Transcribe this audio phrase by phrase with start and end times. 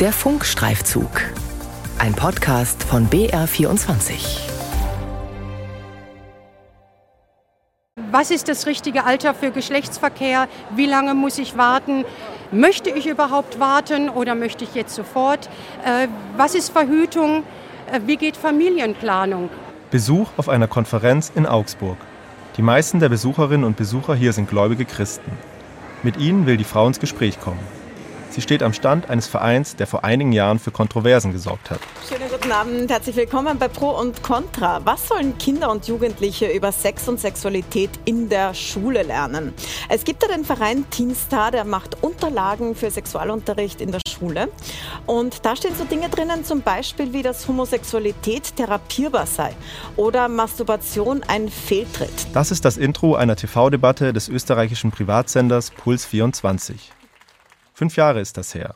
[0.00, 1.10] Der Funkstreifzug.
[1.98, 4.38] Ein Podcast von BR24.
[8.12, 10.46] Was ist das richtige Alter für Geschlechtsverkehr?
[10.76, 12.04] Wie lange muss ich warten?
[12.52, 15.50] Möchte ich überhaupt warten oder möchte ich jetzt sofort?
[15.84, 16.06] Äh,
[16.36, 17.42] was ist Verhütung?
[17.90, 19.50] Äh, wie geht Familienplanung?
[19.90, 21.96] Besuch auf einer Konferenz in Augsburg.
[22.56, 25.32] Die meisten der Besucherinnen und Besucher hier sind gläubige Christen.
[26.04, 27.77] Mit ihnen will die Frau ins Gespräch kommen.
[28.38, 31.80] Sie steht am Stand eines Vereins, der vor einigen Jahren für Kontroversen gesorgt hat.
[32.08, 34.80] Schönen guten Abend, herzlich willkommen bei Pro und Contra.
[34.84, 39.52] Was sollen Kinder und Jugendliche über Sex und Sexualität in der Schule lernen?
[39.88, 44.50] Es gibt ja den Verein Teenstar, der macht Unterlagen für Sexualunterricht in der Schule.
[45.06, 49.50] Und da stehen so Dinge drinnen, zum Beispiel wie, dass Homosexualität therapierbar sei
[49.96, 52.28] oder Masturbation ein Fehltritt.
[52.34, 56.92] Das ist das Intro einer TV-Debatte des österreichischen Privatsenders Puls 24.
[57.78, 58.74] Fünf Jahre ist das her.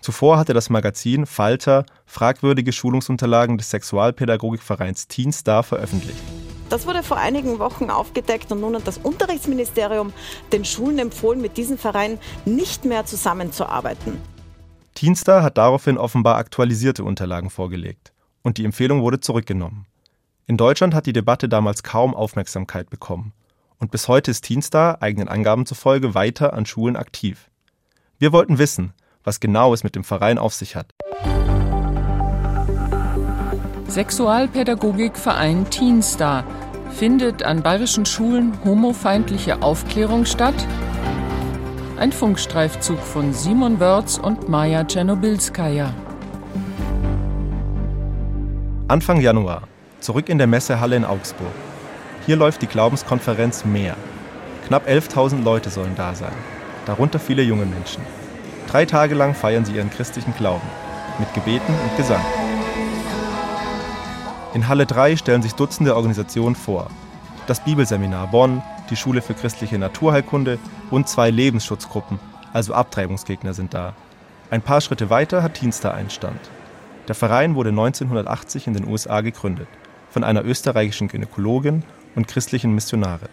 [0.00, 6.22] Zuvor hatte das Magazin Falter fragwürdige Schulungsunterlagen des Sexualpädagogikvereins Teenstar veröffentlicht.
[6.70, 10.14] Das wurde vor einigen Wochen aufgedeckt und nun hat das Unterrichtsministerium
[10.50, 14.18] den Schulen empfohlen, mit diesem Verein nicht mehr zusammenzuarbeiten.
[14.94, 19.84] Teenstar hat daraufhin offenbar aktualisierte Unterlagen vorgelegt und die Empfehlung wurde zurückgenommen.
[20.46, 23.34] In Deutschland hat die Debatte damals kaum Aufmerksamkeit bekommen
[23.78, 27.50] und bis heute ist Teenstar eigenen Angaben zufolge weiter an Schulen aktiv.
[28.20, 30.92] Wir wollten wissen, was genau es mit dem Verein auf sich hat.
[33.86, 36.42] Sexualpädagogikverein Teenstar.
[36.90, 40.56] Findet an bayerischen Schulen homofeindliche Aufklärung statt?
[41.96, 45.94] Ein Funkstreifzug von Simon Wörz und Maja Czernobilskaya.
[48.88, 49.62] Anfang Januar,
[50.00, 51.52] zurück in der Messehalle in Augsburg.
[52.26, 53.96] Hier läuft die Glaubenskonferenz Mehr.
[54.66, 56.57] Knapp 11.000 Leute sollen da sein
[56.88, 58.02] darunter viele junge Menschen.
[58.66, 60.66] Drei Tage lang feiern sie ihren christlichen Glauben,
[61.18, 62.24] mit Gebeten und Gesang.
[64.54, 66.90] In Halle 3 stellen sich Dutzende Organisationen vor.
[67.46, 70.58] Das Bibelseminar Bonn, die Schule für christliche Naturheilkunde
[70.90, 72.18] und zwei Lebensschutzgruppen,
[72.54, 73.92] also Abtreibungsgegner sind da.
[74.50, 76.40] Ein paar Schritte weiter hat Teenstar einen Stand.
[77.06, 79.68] Der Verein wurde 1980 in den USA gegründet,
[80.08, 81.82] von einer österreichischen Gynäkologin
[82.16, 83.28] und christlichen Missionare.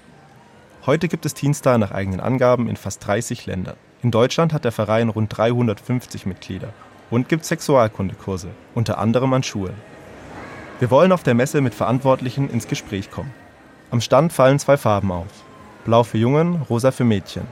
[0.85, 3.75] Heute gibt es Teenstar nach eigenen Angaben in fast 30 Ländern.
[4.03, 6.73] In Deutschland hat der Verein rund 350 Mitglieder
[7.09, 9.73] und gibt Sexualkundekurse, unter anderem an Schulen.
[10.79, 13.33] Wir wollen auf der Messe mit Verantwortlichen ins Gespräch kommen.
[13.89, 15.43] Am Stand fallen zwei Farben auf.
[15.85, 17.47] Blau für Jungen, rosa für Mädchen.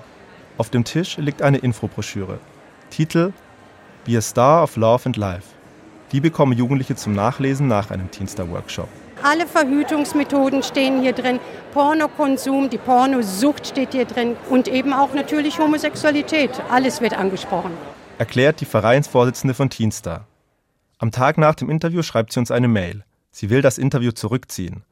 [0.60, 2.38] Auf dem Tisch liegt eine Infobroschüre.
[2.92, 3.34] Titel
[4.06, 5.48] Be a Star of Love and Life.
[6.12, 8.90] Die bekommen Jugendliche zum Nachlesen nach einem Teenstar-Workshop.
[9.24, 11.40] Alle Verhütungsmethoden stehen hier drin.
[11.74, 16.52] Pornokonsum, die Pornosucht steht hier drin und eben auch natürlich Homosexualität.
[16.70, 17.72] Alles wird angesprochen.
[18.18, 20.28] Erklärt die Vereinsvorsitzende von Teenstar.
[20.98, 23.06] Am Tag nach dem Interview schreibt sie uns eine Mail.
[23.32, 24.84] Sie will das Interview zurückziehen.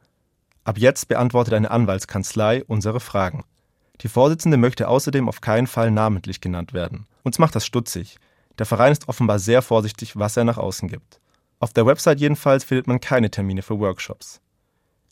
[0.63, 3.43] Ab jetzt beantwortet eine Anwaltskanzlei unsere Fragen.
[3.99, 7.05] Die Vorsitzende möchte außerdem auf keinen Fall namentlich genannt werden.
[7.23, 8.17] Uns macht das stutzig.
[8.59, 11.19] Der Verein ist offenbar sehr vorsichtig, was er nach außen gibt.
[11.61, 14.41] Auf der Website jedenfalls findet man keine Termine für Workshops.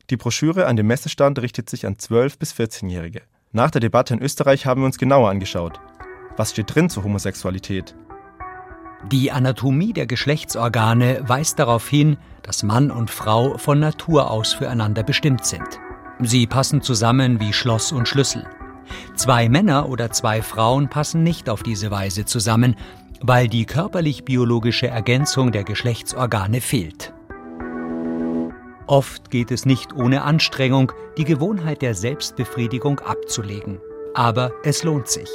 [0.09, 3.21] Die Broschüre an dem Messestand richtet sich an 12- bis 14-Jährige.
[3.51, 5.79] Nach der Debatte in Österreich haben wir uns genauer angeschaut.
[6.37, 7.95] Was steht drin zur Homosexualität?
[9.11, 15.03] Die Anatomie der Geschlechtsorgane weist darauf hin, dass Mann und Frau von Natur aus füreinander
[15.03, 15.79] bestimmt sind.
[16.19, 18.47] Sie passen zusammen wie Schloss und Schlüssel.
[19.15, 22.75] Zwei Männer oder zwei Frauen passen nicht auf diese Weise zusammen,
[23.21, 27.13] weil die körperlich-biologische Ergänzung der Geschlechtsorgane fehlt.
[28.87, 33.79] Oft geht es nicht ohne Anstrengung, die Gewohnheit der Selbstbefriedigung abzulegen.
[34.15, 35.29] Aber es lohnt sich.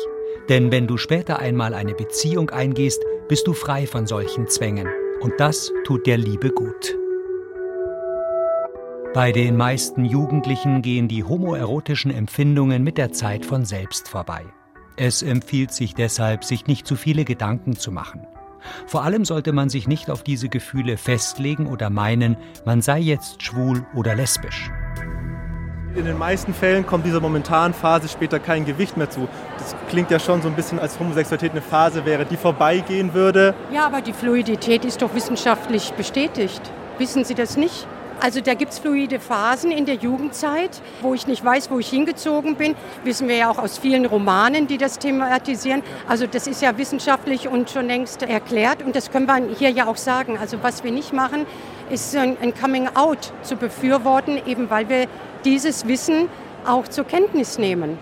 [0.49, 4.89] Denn wenn du später einmal eine Beziehung eingehst, bist du frei von solchen Zwängen.
[5.21, 6.97] Und das tut der Liebe gut.
[9.15, 14.45] Bei den meisten Jugendlichen gehen die homoerotischen Empfindungen mit der Zeit von selbst vorbei.
[14.97, 18.27] Es empfiehlt sich deshalb, sich nicht zu viele Gedanken zu machen.
[18.87, 23.43] Vor allem sollte man sich nicht auf diese Gefühle festlegen oder meinen, man sei jetzt
[23.43, 24.71] schwul oder lesbisch.
[25.97, 29.29] In den meisten Fällen kommt dieser momentanen Phase später kein Gewicht mehr zu.
[29.59, 33.55] Das klingt ja schon so ein bisschen, als Homosexualität eine Phase wäre, die vorbeigehen würde.
[33.73, 36.63] Ja, aber die Fluidität ist doch wissenschaftlich bestätigt.
[36.99, 37.87] Wissen Sie das nicht?
[38.21, 41.89] Also da gibt es fluide Phasen in der Jugendzeit, wo ich nicht weiß, wo ich
[41.89, 42.75] hingezogen bin.
[43.05, 45.83] Wissen wir ja auch aus vielen Romanen, die das thematisieren.
[46.09, 49.87] Also das ist ja wissenschaftlich und schon längst erklärt und das können wir hier ja
[49.87, 50.39] auch sagen.
[50.39, 51.47] Also was wir nicht machen,
[51.91, 55.07] ist ein Coming Out zu befürworten, eben weil wir
[55.45, 56.29] dieses Wissen
[56.67, 57.99] auch zur Kenntnis nehmen.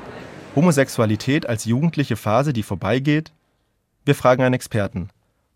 [0.54, 3.32] Homosexualität als jugendliche Phase, die vorbeigeht?
[4.04, 5.08] Wir fragen einen Experten.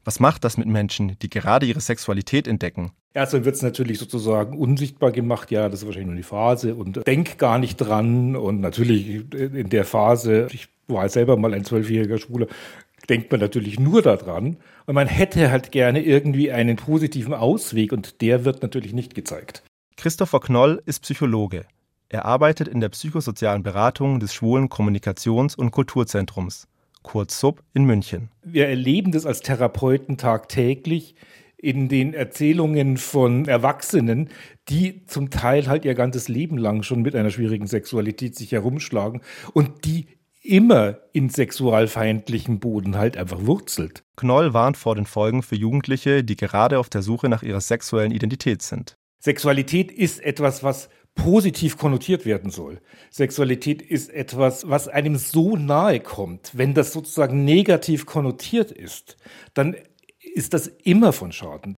[0.07, 2.93] Was macht das mit Menschen, die gerade ihre Sexualität entdecken?
[3.13, 6.77] Erst dann wird es natürlich sozusagen unsichtbar gemacht, ja, das ist wahrscheinlich nur die Phase
[6.77, 8.37] und denk gar nicht dran.
[8.37, 12.47] Und natürlich in der Phase, ich war selber mal ein zwölfjähriger Schwuler,
[13.09, 14.59] denkt man natürlich nur daran.
[14.87, 19.65] Und man hätte halt gerne irgendwie einen positiven Ausweg und der wird natürlich nicht gezeigt.
[19.97, 21.67] Christopher Knoll ist Psychologe.
[22.11, 26.69] Er arbeitet in der psychosozialen Beratung des Schwulen Kommunikations- und Kulturzentrums
[27.07, 28.31] kurz SUB, in München.
[28.45, 31.15] Wir erleben das als Therapeuten tagtäglich
[31.57, 34.29] in den Erzählungen von Erwachsenen,
[34.69, 39.23] die zum Teil halt ihr ganzes Leben lang schon mit einer schwierigen Sexualität sich herumschlagen
[39.55, 40.09] und die
[40.43, 44.05] immer in sexualfeindlichen Boden halt einfach wurzelt.
[44.17, 48.13] Knoll warnt vor den Folgen für Jugendliche, die gerade auf der Suche nach ihrer sexuellen
[48.13, 48.97] Identität sind.
[49.19, 52.81] Sexualität ist etwas, was positiv konnotiert werden soll.
[53.11, 56.51] Sexualität ist etwas, was einem so nahe kommt.
[56.53, 59.17] Wenn das sozusagen negativ konnotiert ist,
[59.55, 59.75] dann
[60.35, 61.75] ist das immer von Schaden.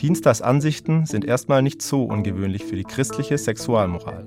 [0.00, 4.26] Diensters Ansichten sind erstmal nicht so ungewöhnlich für die christliche Sexualmoral.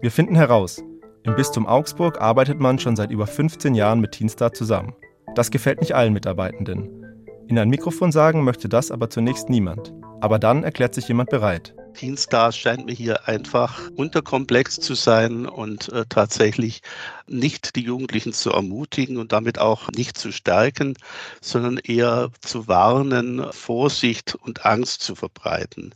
[0.00, 0.82] Wir finden heraus,
[1.24, 4.94] im Bistum Augsburg arbeitet man schon seit über 15 Jahren mit Teenstar zusammen.
[5.34, 7.03] Das gefällt nicht allen Mitarbeitenden.
[7.48, 9.92] In ein Mikrofon sagen möchte das aber zunächst niemand.
[10.20, 11.74] Aber dann erklärt sich jemand bereit.
[11.94, 16.80] Teamstars scheint mir hier einfach unterkomplex zu sein und äh, tatsächlich
[17.28, 20.94] nicht die Jugendlichen zu ermutigen und damit auch nicht zu stärken,
[21.40, 25.92] sondern eher zu warnen, Vorsicht und Angst zu verbreiten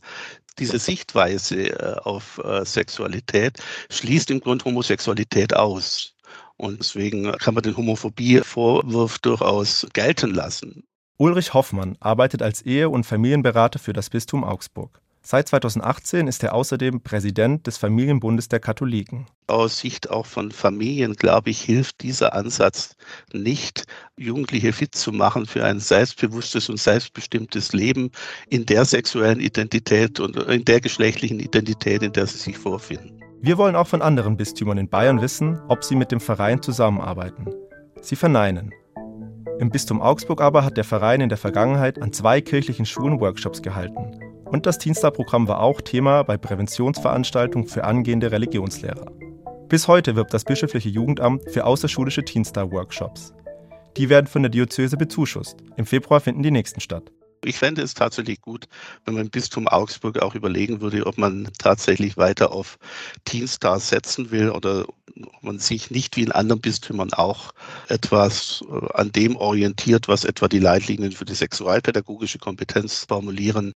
[0.59, 3.59] diese Sichtweise äh, auf äh, Sexualität
[3.91, 6.15] schließt im Grunde Homosexualität aus.
[6.57, 10.83] Und deswegen kann man den Homophobie-Vorwurf durchaus gelten lassen.
[11.21, 15.01] Ulrich Hoffmann arbeitet als Ehe- und Familienberater für das Bistum Augsburg.
[15.21, 19.27] Seit 2018 ist er außerdem Präsident des Familienbundes der Katholiken.
[19.49, 22.95] Aus Sicht auch von Familien, glaube ich, hilft dieser Ansatz
[23.33, 23.85] nicht,
[24.17, 28.13] Jugendliche fit zu machen für ein selbstbewusstes und selbstbestimmtes Leben
[28.49, 33.21] in der sexuellen Identität und in der geschlechtlichen Identität, in der sie sich vorfinden.
[33.43, 37.53] Wir wollen auch von anderen Bistümern in Bayern wissen, ob sie mit dem Verein zusammenarbeiten.
[38.01, 38.73] Sie verneinen.
[39.59, 43.61] Im Bistum Augsburg aber hat der Verein in der Vergangenheit an zwei kirchlichen Schulen Workshops
[43.61, 44.21] gehalten.
[44.45, 49.11] Und das Teenstar-Programm war auch Thema bei Präventionsveranstaltungen für angehende Religionslehrer.
[49.69, 53.35] Bis heute wirbt das bischöfliche Jugendamt für außerschulische Teenstar-Workshops.
[53.97, 55.57] Die werden von der Diözese bezuschusst.
[55.77, 57.11] Im Februar finden die nächsten statt.
[57.49, 58.69] Ich fände es tatsächlich gut,
[59.07, 62.79] wenn man im Bistum Augsburg auch überlegen würde, ob man tatsächlich weiter auf
[63.25, 67.55] Teenstars setzen will oder ob man sich nicht wie in anderen Bistümern auch
[67.89, 73.73] etwas äh, an dem orientiert, was etwa die Leitlinien für die sexualpädagogische Kompetenz formulieren.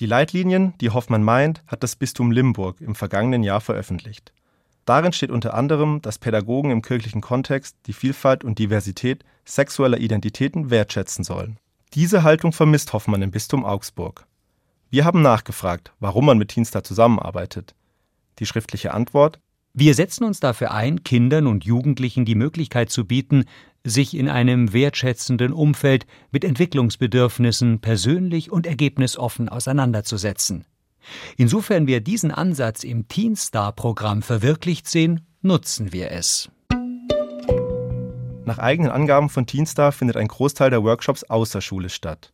[0.00, 4.34] Die Leitlinien, die Hoffmann meint, hat das Bistum Limburg im vergangenen Jahr veröffentlicht.
[4.84, 10.68] Darin steht unter anderem, dass Pädagogen im kirchlichen Kontext die Vielfalt und Diversität sexueller Identitäten
[10.68, 11.58] wertschätzen sollen.
[11.94, 14.26] Diese Haltung vermisst Hoffmann im Bistum Augsburg.
[14.90, 17.76] Wir haben nachgefragt, warum man mit Teenstar zusammenarbeitet.
[18.40, 19.38] Die schriftliche Antwort
[19.74, 23.44] Wir setzen uns dafür ein, Kindern und Jugendlichen die Möglichkeit zu bieten,
[23.84, 30.64] sich in einem wertschätzenden Umfeld mit Entwicklungsbedürfnissen persönlich und ergebnisoffen auseinanderzusetzen.
[31.36, 36.50] Insofern wir diesen Ansatz im Teenstar-Programm verwirklicht sehen, nutzen wir es.
[38.46, 42.30] Nach eigenen Angaben von Teenstar findet ein Großteil der Workshops außerschulisch statt.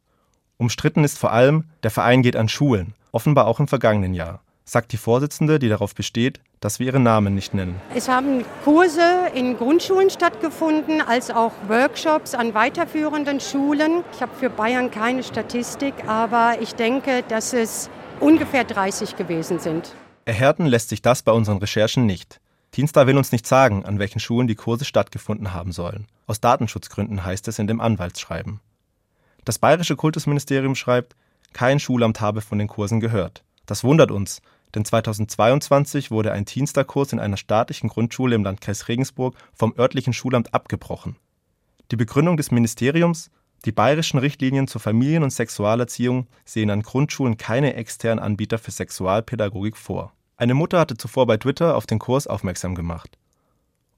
[0.58, 4.90] Umstritten ist vor allem, der Verein geht an Schulen, offenbar auch im vergangenen Jahr, sagt
[4.90, 7.80] die Vorsitzende, die darauf besteht, dass wir ihren Namen nicht nennen.
[7.94, 14.02] Es haben Kurse in Grundschulen stattgefunden, als auch Workshops an weiterführenden Schulen.
[14.12, 19.94] Ich habe für Bayern keine Statistik, aber ich denke, dass es ungefähr 30 gewesen sind.
[20.24, 22.39] Erhärten lässt sich das bei unseren Recherchen nicht.
[22.72, 26.06] Teenstar will uns nicht sagen, an welchen Schulen die Kurse stattgefunden haben sollen.
[26.26, 28.60] Aus Datenschutzgründen heißt es in dem Anwaltsschreiben.
[29.44, 31.16] Das bayerische Kultusministerium schreibt,
[31.52, 33.42] kein Schulamt habe von den Kursen gehört.
[33.66, 34.40] Das wundert uns,
[34.74, 40.54] denn 2022 wurde ein Teenstar-Kurs in einer staatlichen Grundschule im Landkreis Regensburg vom örtlichen Schulamt
[40.54, 41.16] abgebrochen.
[41.90, 43.30] Die Begründung des Ministeriums,
[43.64, 49.76] die bayerischen Richtlinien zur Familien- und Sexualerziehung sehen an Grundschulen keine externen Anbieter für Sexualpädagogik
[49.76, 50.12] vor.
[50.40, 53.18] Eine Mutter hatte zuvor bei Twitter auf den Kurs aufmerksam gemacht.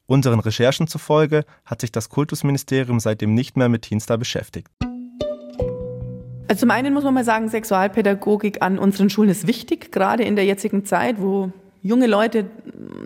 [0.07, 4.67] Unseren Recherchen zufolge hat sich das Kultusministerium seitdem nicht mehr mit Teenstar beschäftigt.
[6.49, 10.35] Also zum einen muss man mal sagen, Sexualpädagogik an unseren Schulen ist wichtig, gerade in
[10.35, 12.51] der jetzigen Zeit, wo junge Leute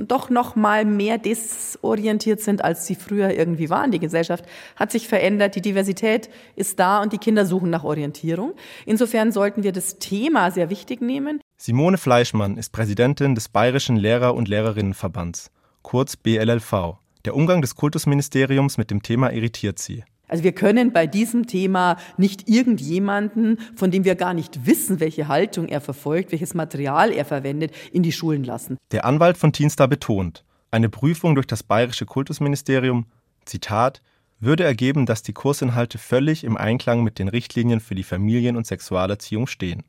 [0.01, 3.91] doch noch mal mehr desorientiert sind, als sie früher irgendwie waren.
[3.91, 8.55] Die Gesellschaft hat sich verändert, die Diversität ist da und die Kinder suchen nach Orientierung.
[8.87, 11.43] Insofern sollten wir das Thema sehr wichtig nehmen.
[11.59, 16.99] Simone Fleischmann ist Präsidentin des Bayerischen Lehrer- und Lehrerinnenverbands, kurz BLLV.
[17.25, 20.05] Der Umgang des Kultusministeriums mit dem Thema irritiert sie.
[20.29, 25.29] Also wir können bei diesem Thema nicht irgendjemanden, von dem wir gar nicht wissen, welche
[25.29, 28.77] Haltung er verfolgt, welches Material er verwendet, in die Schulen lassen.
[28.91, 33.07] Der Anwalt von Teenstar betont, eine Prüfung durch das bayerische Kultusministerium,
[33.47, 34.03] Zitat,
[34.41, 38.67] würde ergeben, dass die Kursinhalte völlig im Einklang mit den Richtlinien für die Familien- und
[38.67, 39.85] Sexualerziehung stehen.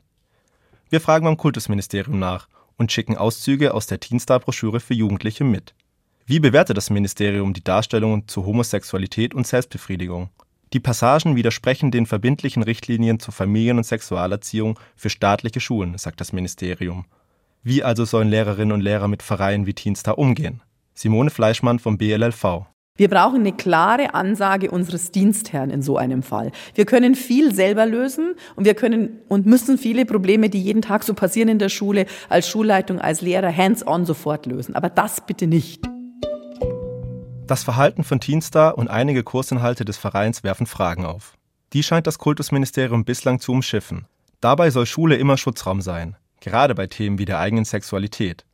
[0.90, 5.74] Wir fragen beim Kultusministerium nach und schicken Auszüge aus der Teenstar-Broschüre für Jugendliche mit.
[6.24, 10.30] Wie bewertet das Ministerium die Darstellungen zu Homosexualität und Selbstbefriedigung?
[10.72, 16.32] Die Passagen widersprechen den verbindlichen Richtlinien zur Familien- und Sexualerziehung für staatliche Schulen, sagt das
[16.32, 17.06] Ministerium.
[17.62, 20.62] Wie also sollen Lehrerinnen und Lehrer mit Vereinen wie Teenstar umgehen?
[20.94, 22.66] Simone Fleischmann vom BLLV.
[22.98, 26.50] Wir brauchen eine klare Ansage unseres Dienstherrn in so einem Fall.
[26.74, 31.04] Wir können viel selber lösen und wir können und müssen viele Probleme, die jeden Tag
[31.04, 34.74] so passieren in der Schule, als Schulleitung, als Lehrer hands-on sofort lösen.
[34.74, 35.80] Aber das bitte nicht.
[37.46, 41.34] Das Verhalten von Teenstar und einige Kursinhalte des Vereins werfen Fragen auf.
[41.74, 44.06] Die scheint das Kultusministerium bislang zu umschiffen.
[44.40, 48.44] Dabei soll Schule immer Schutzraum sein, gerade bei Themen wie der eigenen Sexualität.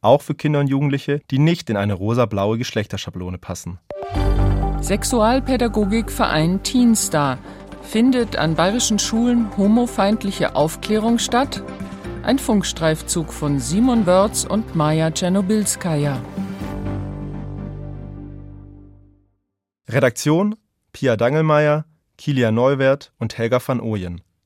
[0.00, 3.78] Auch für Kinder und Jugendliche, die nicht in eine rosa-blaue Geschlechterschablone passen.
[4.80, 7.38] Sexualpädagogikverein Teenstar
[7.82, 11.62] findet an bayerischen Schulen homofeindliche Aufklärung statt?
[12.22, 16.22] Ein Funkstreifzug von Simon Wörz und Maja Czernobilskaja.
[19.88, 20.54] Redaktion
[20.92, 21.84] Pia Dangelmeier,
[22.16, 24.20] Kilian Neuwert und Helga van Ooyen.